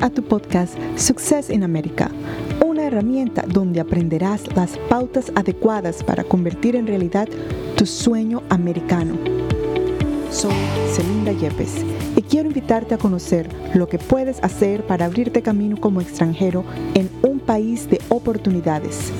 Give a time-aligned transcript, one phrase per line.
[0.00, 2.10] A tu podcast Success in America,
[2.64, 7.28] una herramienta donde aprenderás las pautas adecuadas para convertir en realidad
[7.76, 9.16] tu sueño americano.
[10.30, 10.54] Soy
[10.92, 11.84] Celinda Yepes
[12.16, 17.08] y quiero invitarte a conocer lo que puedes hacer para abrirte camino como extranjero en
[17.22, 19.12] un país de oportunidades,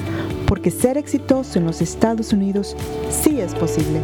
[0.47, 2.77] porque ser exitoso en los Estados Unidos
[3.11, 4.01] sí es posible.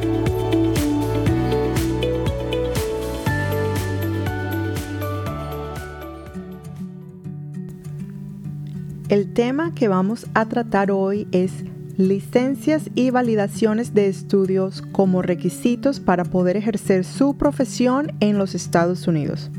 [9.12, 11.52] El tema que vamos a tratar hoy es
[11.98, 19.06] licencias y validaciones de estudios como requisitos para poder ejercer su profesión en los Estados
[19.06, 19.50] Unidos.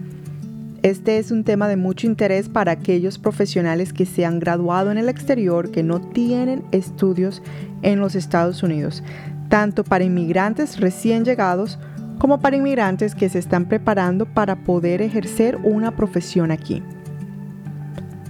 [0.81, 4.97] Este es un tema de mucho interés para aquellos profesionales que se han graduado en
[4.97, 7.43] el exterior que no tienen estudios
[7.83, 9.03] en los Estados Unidos,
[9.49, 11.77] tanto para inmigrantes recién llegados
[12.17, 16.81] como para inmigrantes que se están preparando para poder ejercer una profesión aquí.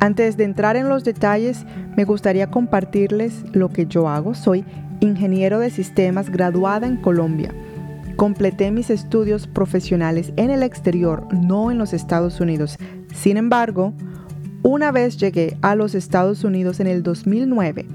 [0.04, 1.66] Antes de entrar en los detalles,
[1.96, 4.34] me gustaría compartirles lo que yo hago.
[4.34, 4.66] Soy
[5.00, 7.54] ingeniero de sistemas graduada en Colombia.
[8.18, 12.78] Completé mis estudios profesionales en el exterior, no en los Estados Unidos.
[13.14, 13.94] Sin embargo,
[14.62, 17.86] una vez llegué a los Estados Unidos en el 2009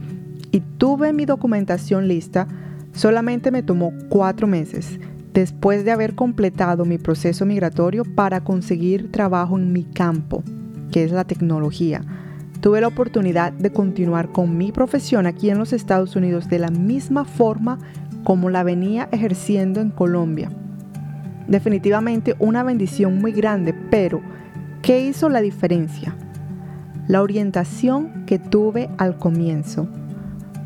[0.51, 2.49] y tuve mi documentación lista,
[2.95, 4.99] solamente me tomó cuatro meses
[5.35, 10.43] después de haber completado mi proceso migratorio para conseguir trabajo en mi campo
[10.91, 12.03] que es la tecnología.
[12.61, 16.69] Tuve la oportunidad de continuar con mi profesión aquí en los Estados Unidos de la
[16.69, 17.79] misma forma
[18.25, 20.51] como la venía ejerciendo en Colombia.
[21.47, 24.21] Definitivamente una bendición muy grande, pero
[24.83, 26.17] ¿qué hizo la diferencia?
[27.07, 29.89] La orientación que tuve al comienzo.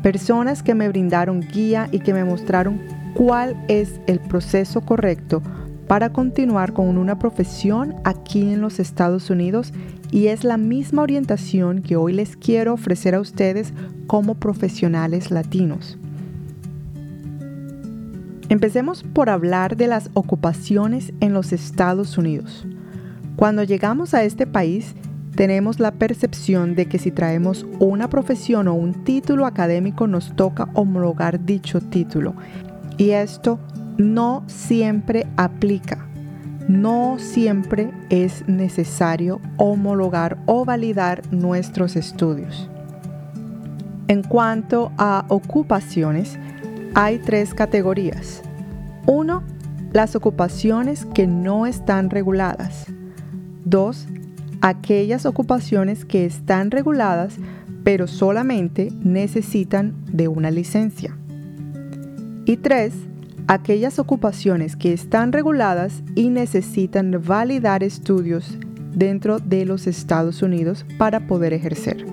[0.01, 2.81] Personas que me brindaron guía y que me mostraron
[3.13, 5.41] cuál es el proceso correcto
[5.87, 9.73] para continuar con una profesión aquí en los Estados Unidos
[10.11, 13.73] y es la misma orientación que hoy les quiero ofrecer a ustedes
[14.07, 15.97] como profesionales latinos.
[18.49, 22.67] Empecemos por hablar de las ocupaciones en los Estados Unidos.
[23.35, 24.93] Cuando llegamos a este país,
[25.35, 30.69] tenemos la percepción de que si traemos una profesión o un título académico nos toca
[30.75, 32.35] homologar dicho título.
[32.97, 33.59] Y esto
[33.97, 36.07] no siempre aplica
[36.67, 42.69] no siempre es necesario homologar o validar nuestros estudios.
[44.07, 46.37] En cuanto a ocupaciones,
[46.93, 48.41] hay tres categorías.
[49.05, 49.43] Uno,
[49.91, 52.85] las ocupaciones que no están reguladas.
[53.65, 54.07] Dos,
[54.61, 57.35] aquellas ocupaciones que están reguladas
[57.83, 61.17] pero solamente necesitan de una licencia.
[62.45, 62.93] Y tres,
[63.47, 68.57] aquellas ocupaciones que están reguladas y necesitan validar estudios
[68.93, 72.05] dentro de los Estados Unidos para poder ejercer.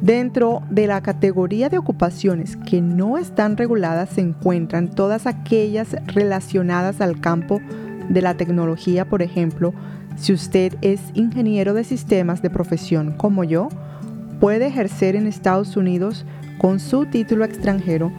[0.00, 7.00] Dentro de la categoría de ocupaciones que no están reguladas se encuentran todas aquellas relacionadas
[7.00, 7.60] al campo
[8.08, 9.74] de la tecnología, por ejemplo,
[10.16, 13.68] si usted es ingeniero de sistemas de profesión como yo,
[14.38, 16.24] puede ejercer en Estados Unidos
[16.58, 18.12] con su título extranjero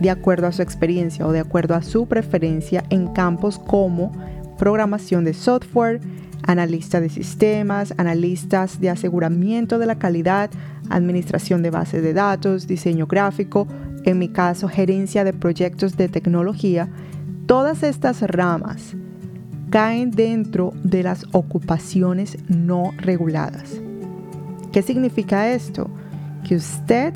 [0.00, 4.12] de acuerdo a su experiencia o de acuerdo a su preferencia en campos como
[4.58, 6.00] programación de software,
[6.46, 10.50] analista de sistemas, analistas de aseguramiento de la calidad,
[10.90, 13.66] administración de bases de datos, diseño gráfico,
[14.04, 16.88] en mi caso gerencia de proyectos de tecnología,
[17.46, 18.94] todas estas ramas
[19.70, 23.80] caen dentro de las ocupaciones no reguladas.
[24.72, 25.90] ¿Qué significa esto?
[26.46, 27.14] Que usted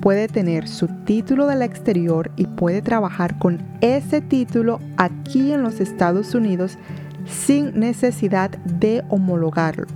[0.00, 5.80] puede tener su título del exterior y puede trabajar con ese título aquí en los
[5.80, 6.78] Estados Unidos
[7.26, 9.86] sin necesidad de homologarlo.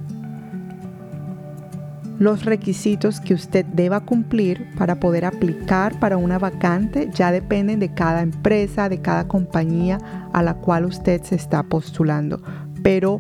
[2.19, 7.93] Los requisitos que usted deba cumplir para poder aplicar para una vacante ya dependen de
[7.93, 9.99] cada empresa, de cada compañía
[10.33, 12.41] a la cual usted se está postulando.
[12.85, 13.19] Pero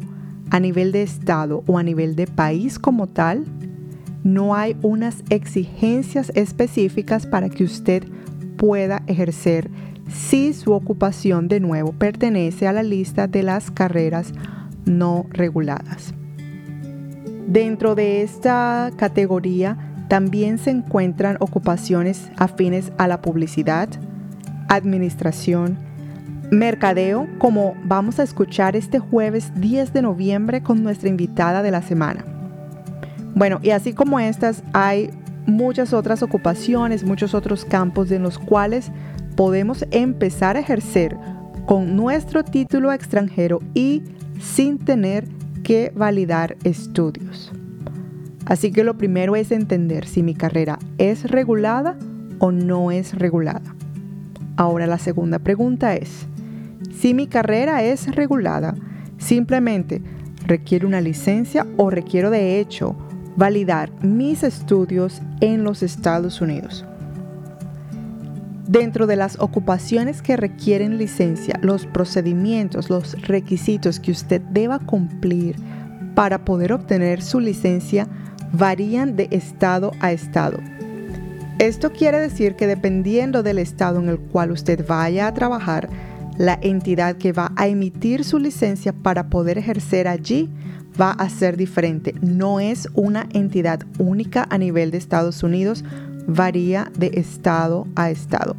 [0.50, 3.44] a nivel de estado o a nivel de país como tal,
[4.24, 8.04] no hay unas exigencias específicas para que usted
[8.56, 9.70] pueda ejercer
[10.08, 14.32] si su ocupación de nuevo pertenece a la lista de las carreras
[14.86, 16.14] no reguladas.
[17.46, 19.76] Dentro de esta categoría
[20.08, 23.88] también se encuentran ocupaciones afines a la publicidad,
[24.68, 25.78] administración,
[26.50, 31.82] mercadeo, como vamos a escuchar este jueves 10 de noviembre con nuestra invitada de la
[31.82, 32.33] semana.
[33.34, 35.10] Bueno, y así como estas, hay
[35.46, 38.90] muchas otras ocupaciones, muchos otros campos en los cuales
[39.36, 41.16] podemos empezar a ejercer
[41.66, 44.02] con nuestro título extranjero y
[44.40, 45.26] sin tener
[45.62, 47.52] que validar estudios.
[48.46, 51.96] Así que lo primero es entender si mi carrera es regulada
[52.38, 53.74] o no es regulada.
[54.56, 56.26] Ahora la segunda pregunta es,
[56.94, 58.74] si mi carrera es regulada,
[59.18, 60.02] simplemente
[60.46, 62.94] requiere una licencia o requiero de hecho
[63.36, 66.84] validar mis estudios en los Estados Unidos.
[68.66, 75.56] Dentro de las ocupaciones que requieren licencia, los procedimientos, los requisitos que usted deba cumplir
[76.14, 78.08] para poder obtener su licencia
[78.52, 80.58] varían de estado a estado.
[81.58, 85.88] Esto quiere decir que dependiendo del estado en el cual usted vaya a trabajar,
[86.38, 90.50] la entidad que va a emitir su licencia para poder ejercer allí
[91.00, 92.14] va a ser diferente.
[92.20, 95.84] No es una entidad única a nivel de Estados Unidos,
[96.26, 98.56] varía de estado a estado.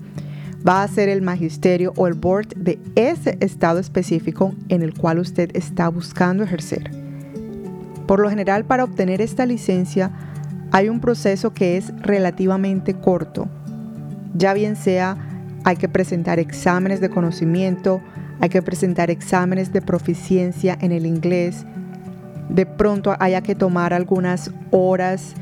[0.67, 5.19] Va a ser el magisterio o el board de ese estado específico en el cual
[5.19, 6.91] usted está buscando ejercer.
[8.07, 10.11] Por lo general, para obtener esta licencia
[10.71, 13.47] hay un proceso que es relativamente corto.
[14.33, 15.17] Ya bien sea
[15.63, 18.01] hay que presentar exámenes de conocimiento,
[18.39, 21.65] hay que presentar exámenes de proficiencia en el inglés,
[22.49, 25.33] de pronto haya que tomar algunas horas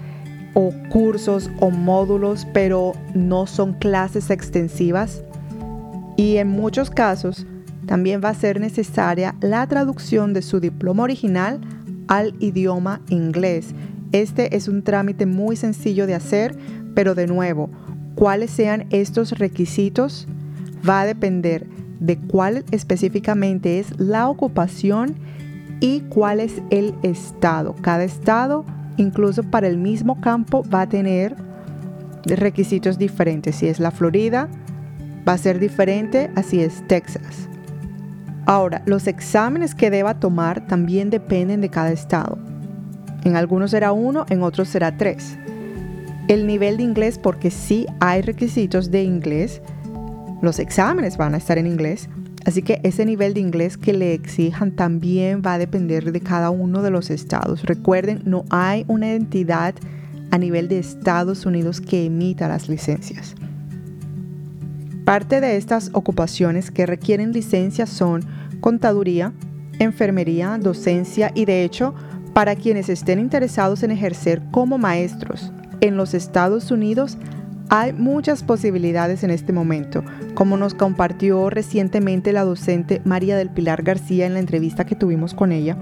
[0.53, 5.23] o cursos o módulos, pero no son clases extensivas.
[6.15, 7.45] Y en muchos casos
[7.85, 11.59] también va a ser necesaria la traducción de su diploma original
[12.07, 13.73] al idioma inglés.
[14.11, 16.55] Este es un trámite muy sencillo de hacer,
[16.93, 17.69] pero de nuevo,
[18.15, 20.27] cuáles sean estos requisitos
[20.87, 21.65] va a depender
[21.99, 25.15] de cuál específicamente es la ocupación
[25.83, 27.75] y cuál es el estado.
[27.81, 28.63] Cada estado,
[28.95, 31.35] incluso para el mismo campo, va a tener
[32.25, 33.57] requisitos diferentes.
[33.57, 34.47] Si es la Florida,
[35.27, 37.49] va a ser diferente, así es Texas.
[38.45, 42.37] Ahora, los exámenes que deba tomar también dependen de cada estado.
[43.25, 45.37] En algunos será uno, en otros será tres.
[46.29, 49.61] El nivel de inglés, porque sí hay requisitos de inglés,
[50.41, 52.07] los exámenes van a estar en inglés,
[52.45, 56.49] Así que ese nivel de inglés que le exijan también va a depender de cada
[56.49, 57.63] uno de los estados.
[57.63, 59.75] Recuerden, no hay una entidad
[60.31, 63.35] a nivel de Estados Unidos que emita las licencias.
[65.05, 68.23] Parte de estas ocupaciones que requieren licencia son
[68.59, 69.33] contaduría,
[69.79, 71.93] enfermería, docencia y de hecho,
[72.33, 75.51] para quienes estén interesados en ejercer como maestros
[75.81, 77.17] en los Estados Unidos,
[77.75, 80.03] hay muchas posibilidades en este momento,
[80.35, 85.33] como nos compartió recientemente la docente María del Pilar García en la entrevista que tuvimos
[85.33, 85.75] con ella.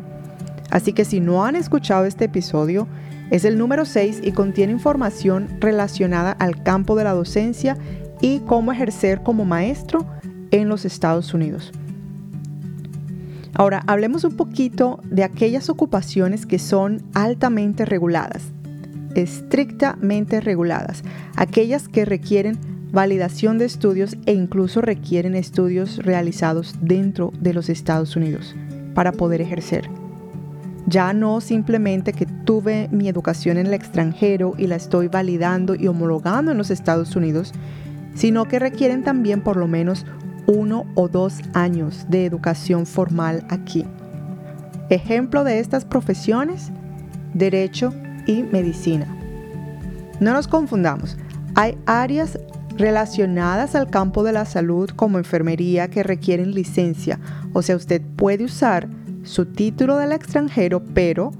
[0.69, 2.87] Así que si no han escuchado este episodio,
[3.29, 7.77] es el número 6 y contiene información relacionada al campo de la docencia
[8.21, 10.05] y cómo ejercer como maestro
[10.51, 11.73] en los Estados Unidos.
[13.53, 18.43] Ahora, hablemos un poquito de aquellas ocupaciones que son altamente reguladas,
[19.15, 21.03] estrictamente reguladas,
[21.35, 22.57] aquellas que requieren
[22.91, 28.55] validación de estudios e incluso requieren estudios realizados dentro de los Estados Unidos
[28.93, 29.89] para poder ejercer.
[30.87, 35.87] Ya no simplemente que tuve mi educación en el extranjero y la estoy validando y
[35.87, 37.53] homologando en los Estados Unidos,
[38.13, 40.05] sino que requieren también por lo menos
[40.47, 43.85] uno o dos años de educación formal aquí.
[44.89, 46.71] Ejemplo de estas profesiones,
[47.33, 47.93] derecho,
[48.25, 49.07] y medicina.
[50.19, 51.17] No nos confundamos,
[51.55, 52.39] hay áreas
[52.77, 57.19] relacionadas al campo de la salud como enfermería que requieren licencia,
[57.53, 58.87] o sea, usted puede usar
[59.23, 61.31] su título del extranjero, pero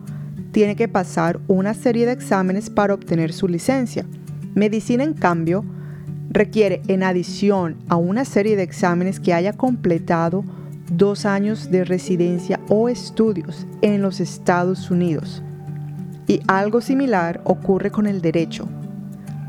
[0.52, 4.06] tiene que pasar una serie de exámenes para obtener su licencia.
[4.54, 5.64] Medicina, en cambio,
[6.30, 10.44] requiere, en adición a una serie de exámenes, que haya completado
[10.92, 15.42] dos años de residencia o estudios en los Estados Unidos.
[16.32, 18.66] Y algo similar ocurre con el derecho.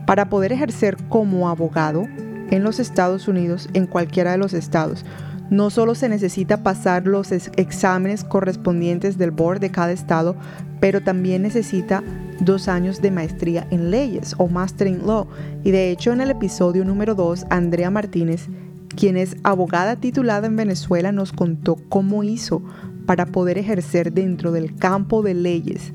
[0.05, 2.09] Para poder ejercer como abogado
[2.51, 5.05] en los Estados Unidos, en cualquiera de los estados,
[5.49, 10.35] no solo se necesita pasar los exámenes correspondientes del board de cada estado,
[10.81, 12.03] pero también necesita
[12.41, 15.29] dos años de maestría en leyes o Master in Law.
[15.62, 18.49] Y de hecho en el episodio número 2, Andrea Martínez,
[18.89, 22.61] quien es abogada titulada en Venezuela, nos contó cómo hizo
[23.07, 25.93] para poder ejercer dentro del campo de leyes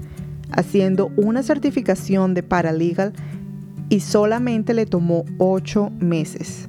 [0.52, 3.14] haciendo una certificación de paralegal
[3.90, 6.68] y solamente le tomó ocho meses.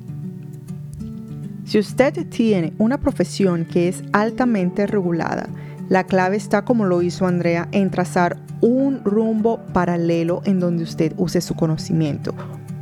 [1.64, 5.48] Si usted tiene una profesión que es altamente regulada,
[5.88, 11.12] la clave está, como lo hizo Andrea, en trazar un rumbo paralelo en donde usted
[11.16, 12.34] use su conocimiento,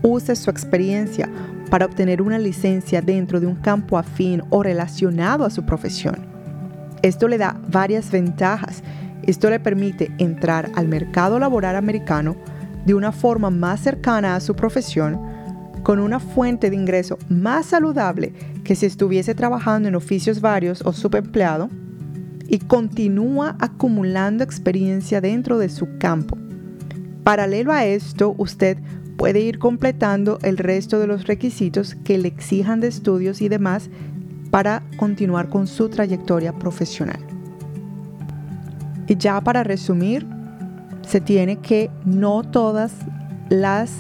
[0.03, 1.29] use su experiencia
[1.71, 6.17] para obtener una licencia dentro de un campo afín o relacionado a su profesión.
[7.03, 8.83] Esto le da varias ventajas
[9.23, 12.37] Esto le permite entrar al mercado laboral americano
[12.85, 15.20] de una forma más cercana a su profesión,
[15.82, 18.32] con una fuente de ingreso más saludable
[18.64, 21.68] que si estuviese trabajando en oficios varios o subempleado,
[22.49, 26.38] y continúa acumulando experiencia dentro de su campo.
[27.25, 28.78] Paralelo a esto, usted
[29.16, 33.90] puede ir completando el resto de los requisitos que le exijan de estudios y demás
[34.50, 37.36] para continuar con su trayectoria profesional.
[39.09, 40.27] Y ya para resumir,
[41.03, 42.93] se tiene que no todas
[43.49, 43.93] las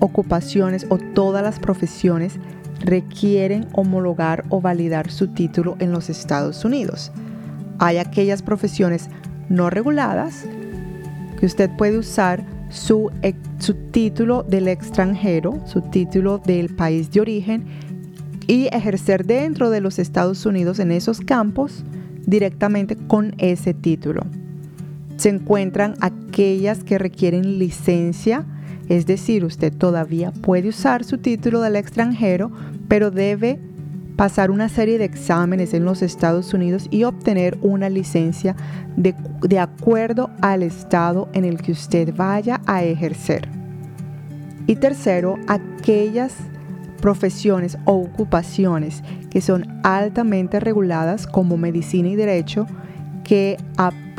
[0.00, 2.38] ocupaciones o todas las profesiones
[2.80, 7.12] requieren homologar o validar su título en los Estados Unidos.
[7.78, 9.08] Hay aquellas profesiones
[9.48, 10.44] no reguladas
[11.38, 13.10] que usted puede usar su,
[13.58, 17.64] su título del extranjero, su título del país de origen
[18.46, 21.84] y ejercer dentro de los Estados Unidos en esos campos
[22.26, 24.22] directamente con ese título.
[25.20, 28.46] Se encuentran aquellas que requieren licencia,
[28.88, 32.50] es decir, usted todavía puede usar su título del extranjero,
[32.88, 33.60] pero debe
[34.16, 38.56] pasar una serie de exámenes en los Estados Unidos y obtener una licencia
[38.96, 43.46] de, de, acuerdo al estado en el que usted vaya a ejercer.
[44.66, 46.32] Y tercero, aquellas
[47.02, 52.66] profesiones o ocupaciones que son altamente reguladas como medicina y derecho,
[53.22, 53.58] que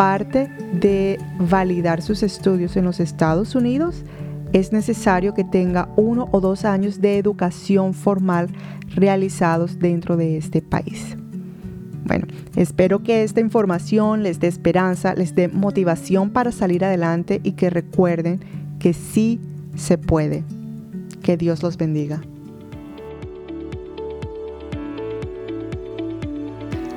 [0.02, 4.04] aparte de validar sus estudios en los Estados Unidos,
[4.52, 8.48] es necesario que tenga uno o dos años de educación formal
[8.96, 11.16] realizados dentro de este país.
[12.04, 17.52] Bueno, espero que esta información les dé esperanza, les dé motivación para salir adelante y
[17.52, 18.40] que recuerden
[18.80, 19.40] que sí
[19.76, 20.44] se puede.
[21.22, 22.24] Que Dios los bendiga.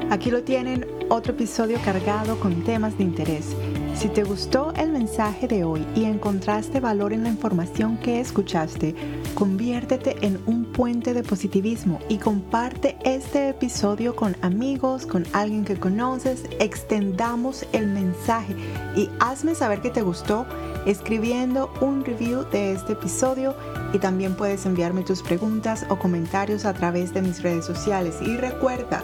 [0.08, 3.54] Aquí lo tienen, otro episodio cargado con temas de interés.
[3.94, 8.94] Si te gustó el mensaje de hoy y encontraste valor en la información que escuchaste,
[9.34, 15.76] conviértete en un puente de positivismo y comparte este episodio con amigos, con alguien que
[15.76, 18.56] conoces, extendamos el mensaje
[18.96, 20.44] y hazme saber que te gustó
[20.86, 23.54] escribiendo un review de este episodio
[23.92, 28.36] y también puedes enviarme tus preguntas o comentarios a través de mis redes sociales y
[28.36, 29.02] recuerda,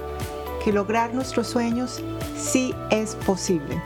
[0.65, 2.01] que lograr nuestros sueños
[2.37, 3.81] sí es posible.